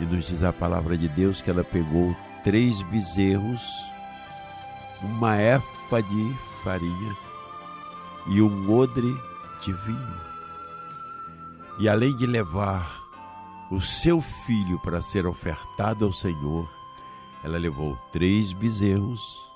[0.00, 2.14] E nos diz a palavra de Deus que ela pegou
[2.44, 3.62] três bezerros,
[5.02, 7.16] uma éfa de farinha
[8.28, 9.12] e um odre
[9.62, 10.28] de vinho
[11.78, 13.08] e além de levar
[13.70, 16.68] o seu filho para ser ofertado ao Senhor,
[17.44, 19.47] ela levou três bezerros,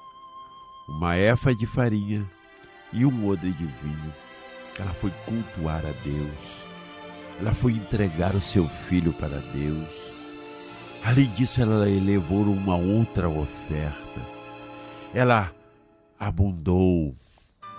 [0.88, 2.28] uma efa de farinha
[2.92, 4.14] e um odre de vinho.
[4.78, 6.64] Ela foi cultuar a Deus.
[7.38, 9.88] Ela foi entregar o seu filho para Deus.
[11.04, 14.20] Além disso, ela levou uma outra oferta.
[15.14, 15.52] ela
[16.18, 17.12] abundou,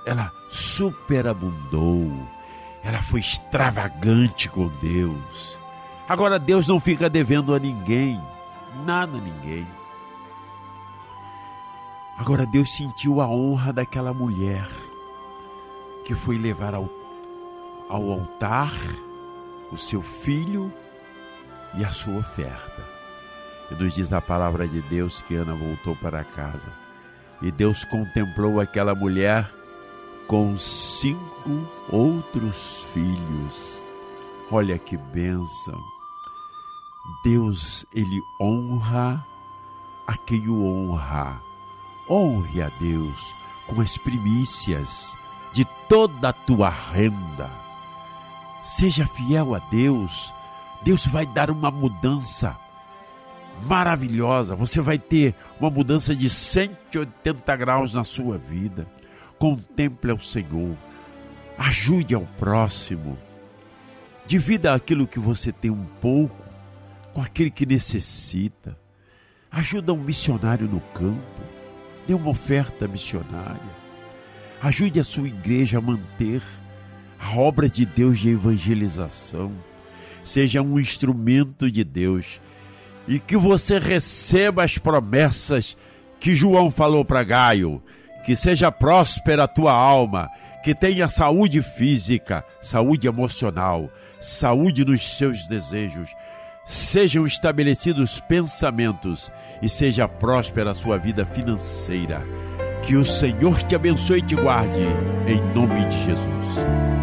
[0.05, 2.11] ela superabundou,
[2.83, 5.57] ela foi extravagante com Deus.
[6.07, 8.19] Agora Deus não fica devendo a ninguém,
[8.85, 9.65] nada a ninguém.
[12.17, 14.67] Agora Deus sentiu a honra daquela mulher
[16.05, 16.89] que foi levar ao,
[17.89, 18.71] ao altar
[19.71, 20.71] o seu filho
[21.75, 22.87] e a sua oferta.
[23.71, 26.71] E nos diz a palavra de Deus que Ana voltou para casa.
[27.41, 29.49] E Deus contemplou aquela mulher
[30.27, 33.83] com cinco outros filhos.
[34.51, 35.81] Olha que bênção.
[37.23, 39.25] Deus, ele honra
[40.07, 41.52] a quem o honra.
[42.09, 43.33] Honre a Deus
[43.67, 45.15] com as primícias
[45.53, 47.49] de toda a tua renda.
[48.61, 50.33] Seja fiel a Deus.
[50.83, 52.57] Deus vai dar uma mudança
[53.65, 54.55] maravilhosa.
[54.55, 58.87] Você vai ter uma mudança de 180 graus na sua vida.
[59.37, 60.75] Contemple ao Senhor.
[61.57, 63.17] Ajude ao próximo.
[64.25, 66.43] Divida aquilo que você tem um pouco
[67.13, 68.77] com aquele que necessita.
[69.51, 71.52] Ajuda um missionário no campo.
[72.07, 73.83] Dê uma oferta missionária.
[74.61, 76.41] Ajude a sua igreja a manter
[77.19, 79.51] a obra de Deus de evangelização.
[80.23, 82.41] Seja um instrumento de Deus
[83.07, 85.77] e que você receba as promessas
[86.19, 87.81] que João falou para Gaio.
[88.25, 90.29] Que seja próspera a tua alma,
[90.63, 96.09] que tenha saúde física, saúde emocional, saúde nos seus desejos.
[96.65, 102.21] Sejam estabelecidos pensamentos e seja próspera a sua vida financeira.
[102.85, 104.79] Que o Senhor te abençoe e te guarde,
[105.27, 107.02] em nome de Jesus.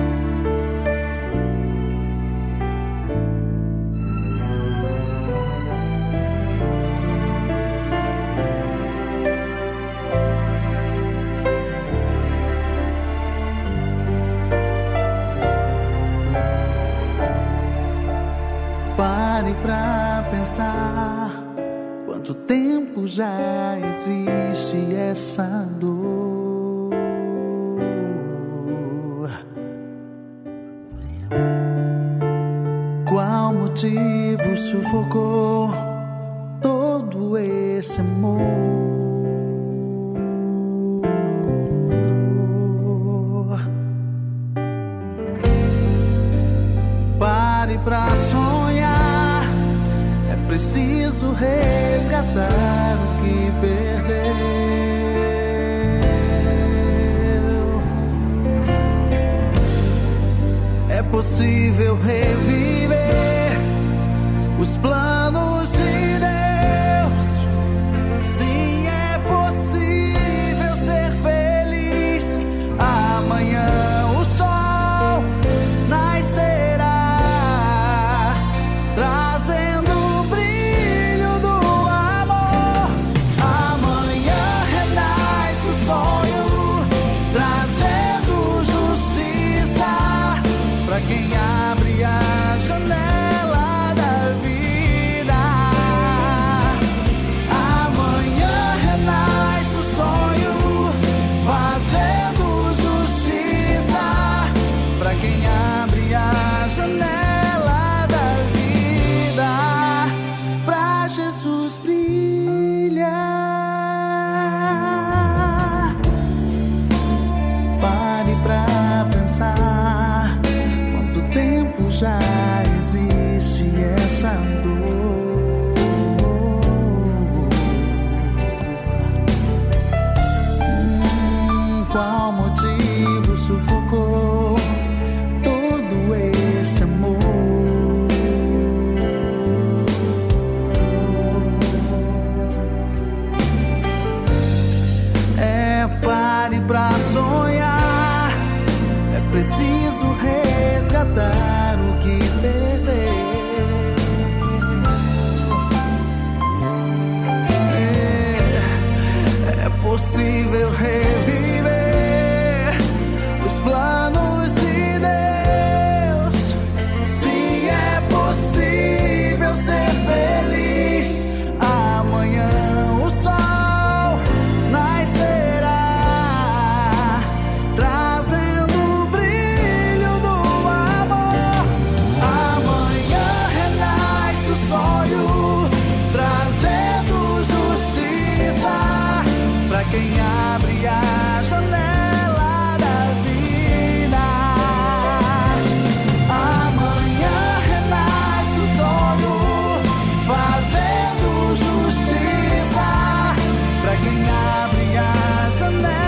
[204.01, 205.99] Opening up the eyes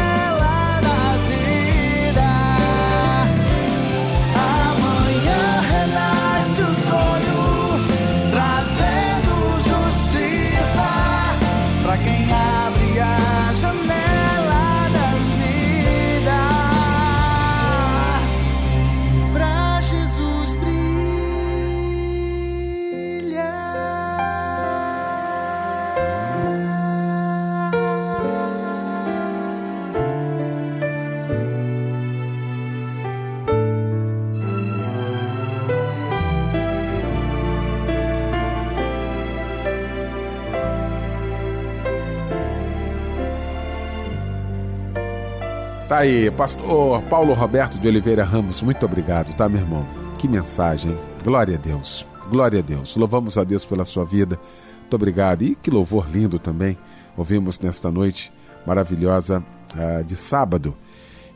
[46.03, 49.87] aí, pastor Paulo Roberto de Oliveira Ramos, muito obrigado, tá, meu irmão?
[50.19, 50.99] Que mensagem.
[51.23, 52.05] Glória a Deus.
[52.29, 52.97] Glória a Deus.
[52.97, 54.37] Louvamos a Deus pela sua vida.
[54.81, 55.43] Muito obrigado.
[55.43, 56.77] E que louvor lindo também.
[57.17, 58.33] Ouvimos nesta noite
[58.67, 59.45] maravilhosa
[59.75, 60.75] uh, de sábado.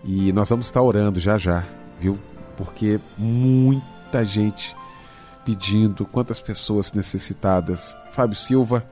[0.05, 1.65] E nós vamos estar orando já já,
[2.01, 2.19] viu?
[2.57, 4.77] Porque muita gente
[5.45, 7.97] pedindo, quantas pessoas necessitadas.
[8.11, 8.85] Fábio Silva,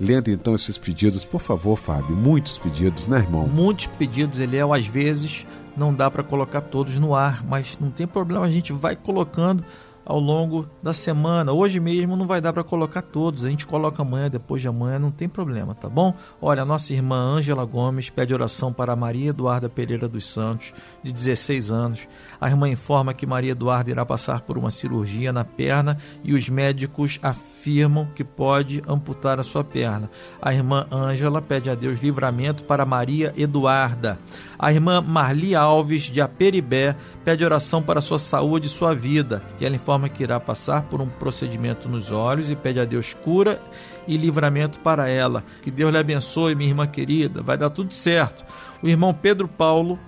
[0.00, 2.16] lendo então esses pedidos, por favor, Fábio.
[2.16, 3.46] Muitos pedidos, né, irmão?
[3.46, 4.72] Muitos pedidos, Eliel.
[4.72, 5.46] Às vezes
[5.76, 9.64] não dá para colocar todos no ar, mas não tem problema, a gente vai colocando
[10.04, 11.52] ao longo da semana.
[11.52, 14.98] Hoje mesmo não vai dar para colocar todos, a gente coloca amanhã, depois de amanhã,
[14.98, 16.14] não tem problema, tá bom?
[16.40, 20.72] Olha, a nossa irmã Ângela Gomes pede oração para Maria Eduarda Pereira dos Santos,
[21.02, 22.08] de 16 anos.
[22.40, 26.48] A irmã informa que Maria Eduarda irá passar por uma cirurgia na perna e os
[26.48, 30.10] médicos afirmam que pode amputar a sua perna.
[30.40, 34.18] A irmã Ângela pede a Deus livramento para Maria Eduarda.
[34.62, 36.94] A irmã Marli Alves, de Aperibé,
[37.24, 39.42] pede oração para sua saúde e sua vida.
[39.58, 43.14] E ela informa que irá passar por um procedimento nos olhos e pede a Deus
[43.14, 43.58] cura
[44.06, 45.42] e livramento para ela.
[45.62, 47.40] Que Deus lhe abençoe, minha irmã querida.
[47.40, 48.44] Vai dar tudo certo.
[48.82, 49.98] O irmão Pedro Paulo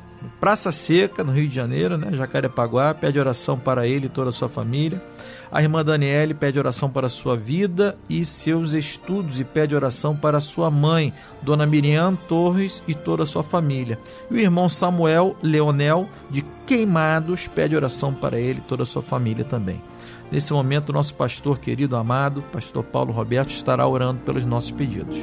[0.41, 2.09] Praça Seca, no Rio de Janeiro, né?
[2.13, 5.03] Jacarepaguá, pede oração para ele e toda a sua família.
[5.51, 10.41] A irmã Daniele pede oração para sua vida e seus estudos e pede oração para
[10.41, 11.13] sua mãe,
[11.43, 13.99] Dona Miriam Torres e toda a sua família.
[14.31, 19.03] E o irmão Samuel Leonel, de Queimados, pede oração para ele e toda a sua
[19.03, 19.83] família também.
[20.31, 25.19] Nesse momento, nosso pastor querido, amado, pastor Paulo Roberto, estará orando pelos nossos pedidos.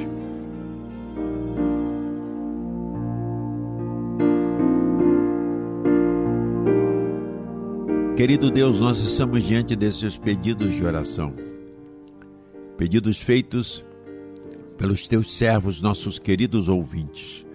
[8.20, 11.32] Querido Deus, nós estamos diante desses pedidos de oração.
[12.76, 13.82] Pedidos feitos
[14.76, 17.46] pelos teus servos, nossos queridos ouvintes.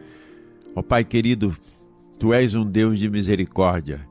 [0.73, 1.55] Ó Pai querido,
[2.17, 4.07] tu és um Deus de misericórdia.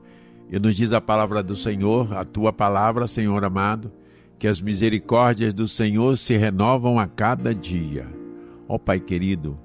[0.49, 3.91] E nos diz a palavra do Senhor, a tua palavra, Senhor amado,
[4.39, 8.07] que as misericórdias do Senhor se renovam a cada dia.
[8.65, 9.59] Ó Pai querido,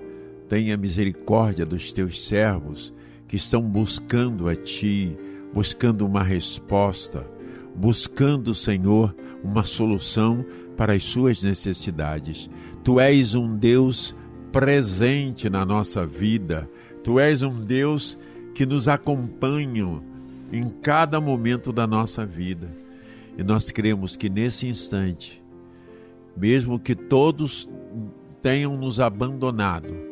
[0.48, 2.92] tenha misericórdia dos teus servos
[3.28, 5.16] que estão buscando a ti
[5.52, 7.26] buscando uma resposta,
[7.74, 10.44] buscando, Senhor, uma solução
[10.76, 12.48] para as suas necessidades.
[12.82, 14.14] Tu és um Deus
[14.52, 16.68] presente na nossa vida,
[17.04, 18.18] tu és um Deus
[18.54, 20.02] que nos acompanha
[20.52, 22.68] em cada momento da nossa vida.
[23.38, 25.42] E nós cremos que nesse instante,
[26.36, 27.68] mesmo que todos
[28.42, 30.09] tenham nos abandonado,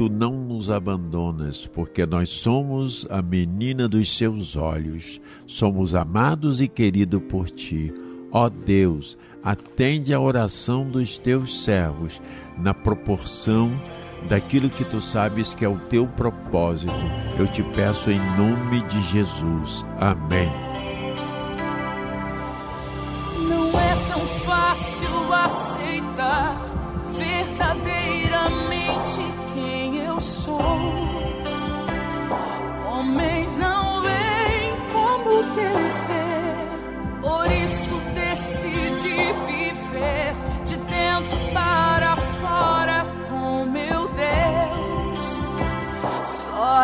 [0.00, 6.68] tu não nos abandonas, porque nós somos a menina dos seus olhos, somos amados e
[6.68, 7.92] queridos por ti.
[8.32, 12.18] Ó Deus, atende a oração dos teus servos
[12.56, 13.78] na proporção
[14.26, 16.94] daquilo que tu sabes que é o teu propósito.
[17.38, 19.84] Eu te peço em nome de Jesus.
[20.00, 20.69] Amém.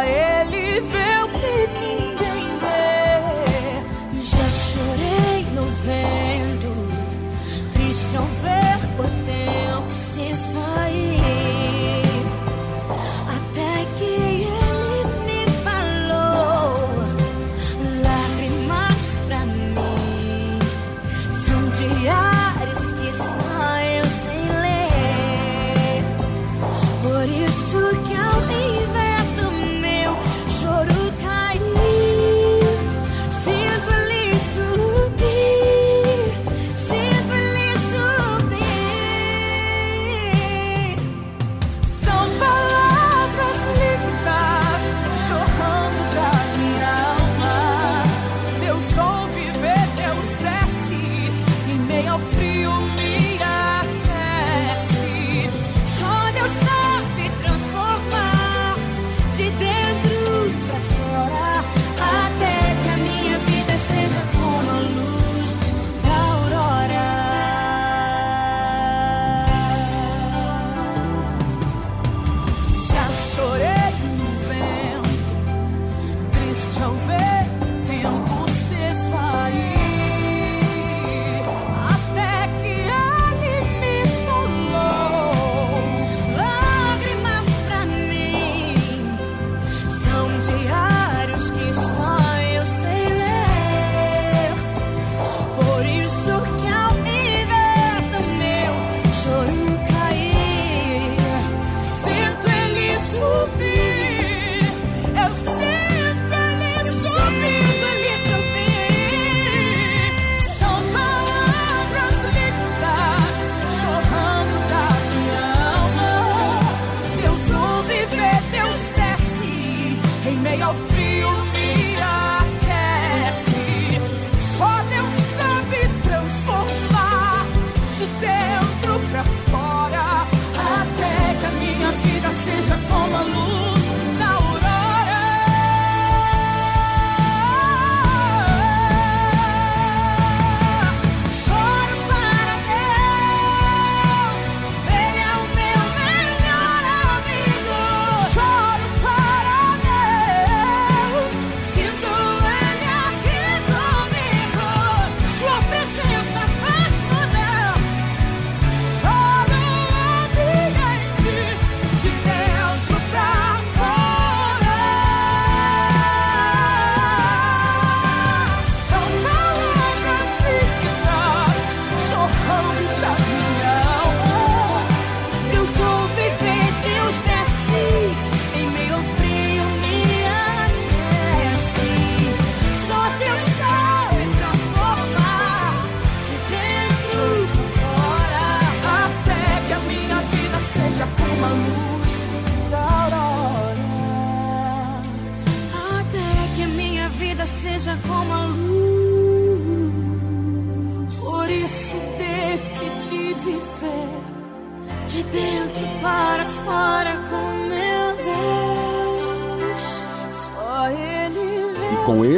[0.04, 1.95] Ele vê o que ninguém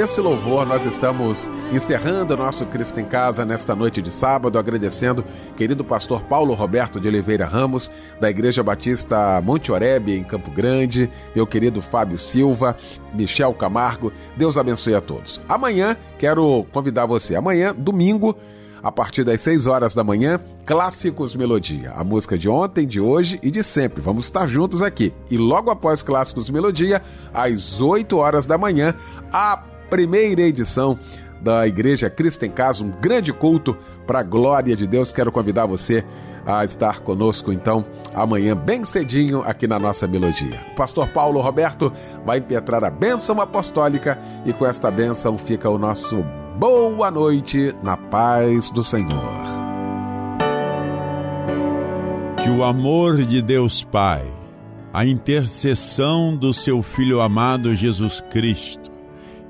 [0.09, 5.23] esse louvor nós estamos encerrando o nosso Cristo em Casa nesta noite de sábado, agradecendo
[5.55, 11.11] querido pastor Paulo Roberto de Oliveira Ramos, da Igreja Batista Monte Oreb, em Campo Grande,
[11.37, 12.75] meu querido Fábio Silva,
[13.13, 14.11] Michel Camargo.
[14.35, 15.43] Deus abençoe a todos.
[15.47, 18.35] Amanhã quero convidar você, amanhã, domingo,
[18.83, 23.39] a partir das 6 horas da manhã, Clássicos Melodia, a música de ontem, de hoje
[23.43, 24.01] e de sempre.
[24.01, 25.13] Vamos estar juntos aqui.
[25.31, 27.03] E logo após Clássicos Melodia,
[27.35, 28.95] às 8 horas da manhã,
[29.31, 30.99] a primeira edição
[31.41, 33.77] da Igreja Cristo em Casa, um grande culto
[34.07, 35.13] para a glória de Deus.
[35.13, 36.05] Quero convidar você
[36.47, 37.85] a estar conosco então
[38.15, 40.61] amanhã bem cedinho aqui na nossa melodia.
[40.73, 41.93] O pastor Paulo Roberto
[42.25, 46.25] vai impetrar a bênção apostólica e com esta bênção fica o nosso
[46.59, 49.59] boa noite na paz do Senhor.
[52.43, 54.25] Que o amor de Deus Pai,
[54.93, 58.98] a intercessão do seu Filho amado Jesus Cristo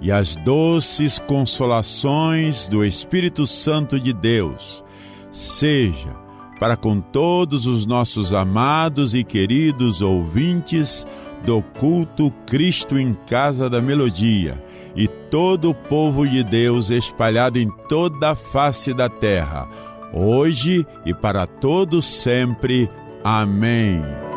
[0.00, 4.84] e as doces consolações do Espírito Santo de Deus
[5.30, 6.16] seja
[6.58, 11.06] para com todos os nossos amados e queridos ouvintes
[11.44, 14.62] do culto Cristo em Casa da Melodia
[14.96, 19.68] e todo o povo de Deus espalhado em toda a face da terra,
[20.12, 22.88] hoje e para todos sempre.
[23.22, 24.27] Amém.